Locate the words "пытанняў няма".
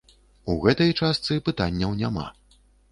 1.51-2.29